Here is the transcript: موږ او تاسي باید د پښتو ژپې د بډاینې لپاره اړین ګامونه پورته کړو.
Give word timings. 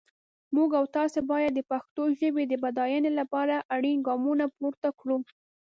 موږ 0.55 0.69
او 0.79 0.85
تاسي 0.95 1.21
باید 1.31 1.51
د 1.55 1.59
پښتو 1.71 2.01
ژپې 2.19 2.43
د 2.47 2.53
بډاینې 2.63 3.11
لپاره 3.19 3.55
اړین 3.75 3.97
ګامونه 4.07 4.45
پورته 4.57 4.89
کړو. 4.99 5.17